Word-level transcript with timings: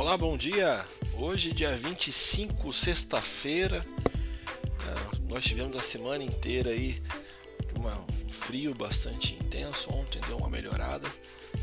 Olá, 0.00 0.16
bom 0.16 0.34
dia. 0.34 0.82
Hoje, 1.18 1.52
dia 1.52 1.76
25, 1.76 2.72
sexta-feira. 2.72 3.84
É, 4.86 5.28
nós 5.28 5.44
tivemos 5.44 5.76
a 5.76 5.82
semana 5.82 6.24
inteira 6.24 6.70
aí 6.70 7.02
um 7.76 8.30
frio 8.30 8.74
bastante 8.74 9.34
intenso. 9.34 9.92
Ontem 9.92 10.18
deu 10.26 10.38
uma 10.38 10.48
melhorada. 10.48 11.06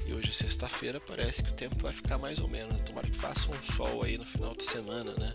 E 0.05 0.13
hoje, 0.13 0.31
sexta-feira, 0.31 0.99
parece 0.99 1.41
que 1.41 1.49
o 1.49 1.53
tempo 1.53 1.77
vai 1.81 1.91
ficar 1.91 2.19
mais 2.19 2.37
ou 2.37 2.47
menos. 2.47 2.79
Tomara 2.83 3.09
que 3.09 3.17
faça 3.17 3.49
um 3.49 3.63
sol 3.75 4.03
aí 4.03 4.19
no 4.19 4.25
final 4.25 4.53
de 4.53 4.63
semana, 4.63 5.15
né? 5.15 5.33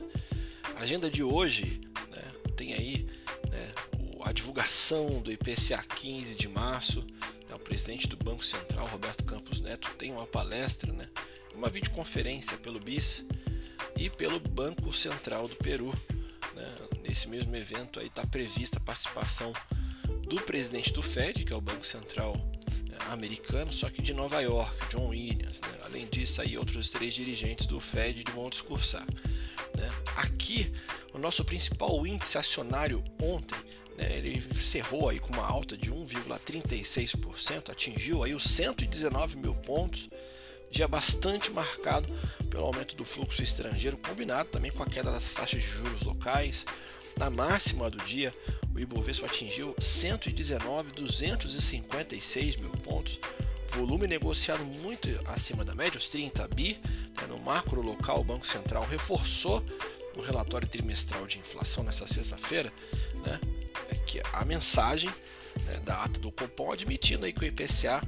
A 0.77 0.83
agenda 0.83 1.11
de 1.11 1.25
hoje 1.25 1.81
né, 2.09 2.23
tem 2.55 2.73
aí 2.73 3.09
né, 3.51 3.73
a 4.21 4.33
divulgação 4.33 5.21
do 5.21 5.33
IPCA 5.33 5.83
15 5.97 6.37
de 6.37 6.47
março. 6.47 7.05
Né, 7.49 7.57
o 7.57 7.59
presidente 7.59 8.07
do 8.07 8.17
Banco 8.17 8.45
Central, 8.45 8.87
Roberto 8.87 9.25
Campos 9.25 9.61
Neto, 9.61 9.91
tem 9.99 10.13
uma 10.13 10.25
palestra, 10.25 10.93
né? 10.93 11.09
Uma 11.55 11.69
videoconferência 11.69 12.57
pelo 12.59 12.81
BIS 12.81 13.25
e 13.97 14.11
pelo 14.11 14.41
Banco 14.41 14.93
Central 14.93 15.49
do 15.49 15.57
Peru. 15.57 15.93
Né? 16.55 16.75
Nesse 17.03 17.29
mesmo 17.29 17.55
evento 17.57 18.01
aí 18.01 18.07
está 18.07 18.27
prevista 18.27 18.79
a 18.79 18.81
participação 18.81 19.53
do 20.29 20.41
presidente 20.41 20.93
do 20.93 21.03
Fed, 21.03 21.45
que 21.45 21.53
é 21.53 21.57
o 21.57 21.61
Banco 21.61 21.87
Central 21.87 22.35
né, 22.89 22.97
americano, 23.11 23.73
só 23.73 23.91
que 23.91 24.01
de 24.01 24.15
Nova 24.15 24.41
York, 24.41 24.89
John 24.89 25.09
Williams. 25.09 25.61
Né? 25.61 25.69
Além 25.85 26.07
disso, 26.07 26.41
aí 26.41 26.57
outros 26.57 26.91
três 26.91 27.15
dirigentes 27.15 27.67
do 27.67 27.79
Fed 27.79 28.25
vão 28.33 28.49
discursar. 28.49 29.07
Né? 29.77 29.91
Aqui, 30.17 30.73
o 31.13 31.19
nosso 31.19 31.45
principal 31.45 32.07
índice 32.07 32.39
acionário 32.39 33.05
ontem, 33.21 33.59
né, 33.97 34.17
ele 34.17 34.43
cerrou 34.55 35.09
aí 35.09 35.19
com 35.19 35.33
uma 35.33 35.47
alta 35.47 35.77
de 35.77 35.91
1,36%, 35.91 37.71
atingiu 37.71 38.23
aí 38.23 38.35
os 38.35 38.45
119 38.45 39.37
mil 39.37 39.55
pontos 39.55 40.09
dia 40.73 40.89
bastante 40.89 41.51
marcado 41.51 42.09
pelo 42.51 42.65
aumento 42.65 42.97
do 42.97 43.05
fluxo 43.05 43.43
estrangeiro, 43.43 43.99
combinado 43.99 44.49
também 44.49 44.73
com 44.73 44.83
a 44.83 44.87
queda 44.87 45.11
das 45.11 45.35
taxas 45.35 45.63
de 45.63 45.69
juros 45.69 46.01
locais. 46.03 46.65
Na 47.19 47.29
máxima 47.29 47.91
do 47.91 47.99
dia, 47.99 48.33
o 48.75 48.81
Ibovespa 48.81 49.27
atingiu 49.27 49.75
119.256 49.79 52.59
mil 52.59 52.71
pontos, 52.71 53.21
volume 53.69 54.07
negociado 54.07 54.65
muito 54.65 55.11
acima 55.27 55.63
da 55.63 55.75
média, 55.75 55.99
os 55.99 56.09
30 56.09 56.49
bi. 56.49 56.81
Né, 57.21 57.27
no 57.29 57.39
macro 57.39 57.83
local, 57.83 58.21
o 58.21 58.25
Banco 58.25 58.47
Central 58.47 58.87
reforçou 58.91 59.63
no 60.17 60.23
relatório 60.23 60.67
trimestral 60.67 61.27
de 61.27 61.39
inflação 61.39 61.85
nessa 61.85 62.07
sexta-feira 62.07 62.73
né, 63.25 63.41
é 63.91 63.95
que 63.95 64.21
a 64.33 64.45
mensagem 64.45 65.11
né, 65.65 65.81
da 65.85 66.05
ata 66.05 66.21
do 66.21 66.31
Copom 66.31 66.73
admitindo 66.73 67.25
aí 67.25 67.33
que 67.33 67.41
o 67.41 67.45
IPCA 67.45 68.03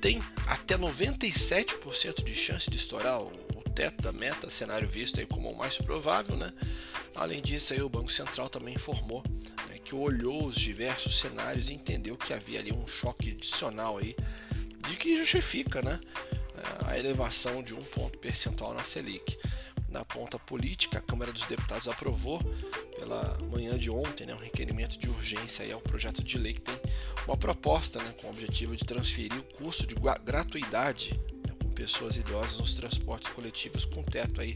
tem 0.00 0.22
até 0.46 0.76
97% 0.76 2.22
de 2.24 2.34
chance 2.34 2.70
de 2.70 2.76
estourar 2.76 3.20
o, 3.20 3.48
teto 3.78 4.02
da 4.02 4.10
meta, 4.10 4.50
cenário 4.50 4.88
visto 4.88 5.20
aí 5.20 5.26
como 5.26 5.48
o 5.48 5.56
mais 5.56 5.78
provável, 5.78 6.36
né? 6.36 6.52
Além 7.14 7.40
disso, 7.40 7.72
aí, 7.72 7.80
o 7.80 7.88
Banco 7.88 8.10
Central 8.10 8.48
também 8.48 8.74
informou 8.74 9.22
né, 9.68 9.78
que 9.84 9.94
olhou 9.94 10.46
os 10.46 10.56
diversos 10.56 11.20
cenários 11.20 11.68
e 11.68 11.74
entendeu 11.74 12.16
que 12.16 12.32
havia 12.32 12.58
ali 12.58 12.72
um 12.72 12.88
choque 12.88 13.30
adicional 13.30 13.98
aí 13.98 14.16
de 14.88 14.96
que 14.96 15.16
justifica, 15.16 15.80
né, 15.80 16.00
a 16.84 16.98
elevação 16.98 17.62
de 17.62 17.72
um 17.72 17.82
ponto 17.84 18.18
percentual 18.18 18.74
na 18.74 18.82
Selic 18.82 19.38
na 19.88 20.04
ponta 20.04 20.38
política, 20.38 20.98
a 20.98 21.00
Câmara 21.00 21.32
dos 21.32 21.46
Deputados 21.46 21.88
aprovou 21.88 22.40
pela 22.98 23.38
manhã 23.50 23.78
de 23.78 23.90
ontem 23.90 24.26
né, 24.26 24.34
um 24.34 24.38
requerimento 24.38 24.98
de 24.98 25.08
urgência 25.08 25.64
aí 25.64 25.72
ao 25.72 25.80
projeto 25.80 26.22
de 26.22 26.36
lei 26.36 26.52
que 26.52 26.62
tem 26.62 26.74
uma 27.28 27.36
proposta 27.36 28.02
né, 28.02 28.14
com 28.20 28.26
o 28.26 28.30
objetivo 28.30 28.74
de 28.74 28.84
transferir 28.84 29.38
o 29.38 29.42
custo 29.42 29.86
de 29.86 29.94
gratuidade 30.24 31.12
né, 31.46 31.54
com 31.62 31.68
pessoas 31.68 32.16
idosas 32.16 32.58
nos 32.58 32.74
transportes 32.74 33.30
coletivos 33.32 33.84
com 33.84 34.02
teto 34.02 34.40
aí 34.40 34.54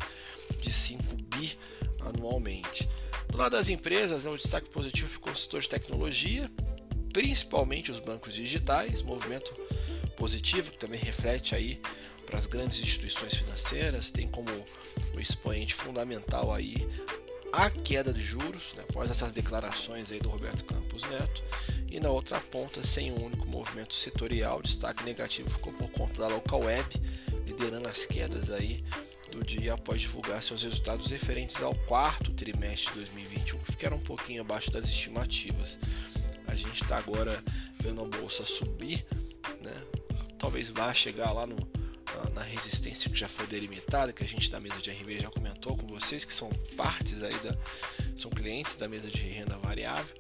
de 0.59 0.73
5 0.73 1.03
bi 1.29 1.59
anualmente. 2.01 2.89
Do 3.29 3.37
lado 3.37 3.53
das 3.53 3.69
empresas, 3.69 4.25
né, 4.25 4.31
o 4.31 4.37
destaque 4.39 4.71
positivo 4.71 5.07
ficou 5.07 5.31
no 5.31 5.39
setor 5.39 5.61
de 5.61 5.69
tecnologia, 5.69 6.51
principalmente 7.13 7.93
os 7.93 7.99
bancos 7.99 8.33
digitais, 8.33 9.03
movimento 9.03 9.53
positivo 10.17 10.71
que 10.71 10.79
também 10.79 10.99
reflete 10.99 11.55
aí 11.55 11.79
para 12.25 12.39
as 12.39 12.47
grandes 12.47 12.81
instituições 12.81 13.35
financeiras, 13.35 14.11
tem 14.11 14.27
como 14.27 14.51
o 15.15 15.21
expoente 15.21 15.75
fundamental 15.75 16.53
aí 16.53 16.89
a 17.53 17.69
queda 17.69 18.15
de 18.15 18.23
juros, 18.23 18.73
né, 18.75 18.85
após 18.89 19.11
essas 19.11 19.31
declarações 19.31 20.11
aí 20.11 20.19
do 20.19 20.31
Roberto 20.31 20.65
Campos 20.65 21.03
Neto, 21.03 21.45
e 21.93 22.01
na 22.01 22.09
outra 22.09 22.41
ponta, 22.41 22.83
sem 22.83 23.13
um 23.13 23.27
único 23.27 23.47
movimento 23.47 23.93
setorial, 23.93 24.63
destaque 24.63 25.05
negativo 25.05 25.51
ficou 25.51 25.75
por 25.75 25.91
conta 25.91 26.23
da 26.23 26.29
local 26.29 26.61
web, 26.61 26.89
liderando 27.47 27.87
as 27.87 28.07
quedas 28.07 28.51
aí 28.51 28.83
do 29.31 29.45
dia 29.45 29.75
após 29.75 30.01
divulgar 30.01 30.43
seus 30.43 30.63
resultados 30.63 31.11
referentes 31.11 31.61
ao 31.61 31.75
quarto 31.75 32.33
trimestre 32.33 32.95
de 32.95 33.01
2021, 33.01 33.59
que 33.59 33.73
ficaram 33.73 33.99
um 33.99 34.01
pouquinho 34.01 34.41
abaixo 34.41 34.71
das 34.71 34.87
estimativas. 34.87 35.79
A 36.47 36.55
gente 36.55 36.83
está 36.83 36.97
agora 36.97 37.45
vendo 37.79 38.01
a 38.01 38.07
bolsa 38.07 38.47
subir, 38.47 39.05
né? 39.61 39.85
talvez 40.39 40.71
vá 40.71 40.95
chegar 40.95 41.31
lá 41.33 41.47
no 41.47 41.57
na 42.35 42.43
resistência 42.43 43.11
que 43.11 43.19
já 43.19 43.29
foi 43.29 43.47
delimitada, 43.47 44.13
que 44.13 44.25
a 44.25 44.27
gente 44.27 44.51
da 44.51 44.61
mesa 44.61 44.81
de 44.81 44.91
RV 44.91 45.21
já 45.21 45.31
comentou 45.31 45.77
com 45.77 45.87
vocês, 45.87 46.25
que 46.25 46.33
são 46.33 46.51
partes 46.77 47.23
aí 47.23 47.35
da. 47.41 47.57
são 48.17 48.31
clientes 48.31 48.77
da 48.77 48.89
mesa 48.89 49.11
de 49.11 49.21
renda 49.21 49.57
variável. 49.59 50.15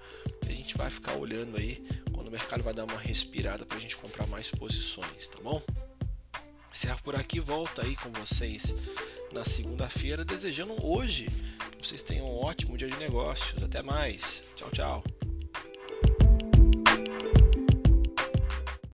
A 0.52 0.54
gente 0.54 0.76
vai 0.76 0.90
ficar 0.90 1.14
olhando 1.14 1.56
aí 1.56 1.82
quando 2.12 2.28
o 2.28 2.30
mercado 2.30 2.62
vai 2.62 2.74
dar 2.74 2.84
uma 2.84 2.98
respirada 2.98 3.64
para 3.64 3.78
a 3.78 3.80
gente 3.80 3.96
comprar 3.96 4.26
mais 4.26 4.50
posições, 4.50 5.26
tá 5.28 5.40
bom? 5.42 5.62
Encerro 6.70 7.00
por 7.02 7.16
aqui, 7.16 7.40
volta 7.40 7.82
aí 7.82 7.96
com 7.96 8.10
vocês 8.12 8.74
na 9.32 9.44
segunda-feira, 9.44 10.24
desejando 10.24 10.74
hoje 10.86 11.28
que 11.70 11.88
vocês 11.88 12.02
tenham 12.02 12.26
um 12.26 12.44
ótimo 12.44 12.76
dia 12.76 12.88
de 12.88 12.96
negócios. 12.98 13.62
Até 13.62 13.82
mais. 13.82 14.42
Tchau, 14.56 14.70
tchau. 14.70 15.21